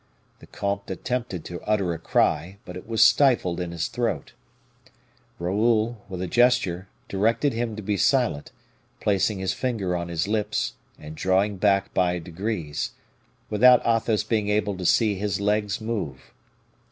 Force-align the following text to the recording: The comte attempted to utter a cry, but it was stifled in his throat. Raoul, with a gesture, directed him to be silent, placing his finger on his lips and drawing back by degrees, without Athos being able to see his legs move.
The 0.39 0.47
comte 0.47 0.89
attempted 0.89 1.45
to 1.45 1.61
utter 1.61 1.93
a 1.93 1.99
cry, 1.99 2.57
but 2.65 2.75
it 2.75 2.87
was 2.87 3.03
stifled 3.03 3.59
in 3.59 3.69
his 3.71 3.87
throat. 3.87 4.33
Raoul, 5.37 6.03
with 6.09 6.23
a 6.23 6.27
gesture, 6.27 6.87
directed 7.07 7.53
him 7.53 7.75
to 7.75 7.83
be 7.83 7.97
silent, 7.97 8.51
placing 8.99 9.37
his 9.37 9.53
finger 9.53 9.95
on 9.95 10.07
his 10.07 10.27
lips 10.27 10.73
and 10.97 11.13
drawing 11.15 11.57
back 11.57 11.93
by 11.93 12.17
degrees, 12.17 12.93
without 13.51 13.85
Athos 13.85 14.23
being 14.23 14.49
able 14.49 14.75
to 14.77 14.85
see 14.87 15.19
his 15.19 15.39
legs 15.39 15.79
move. 15.79 16.33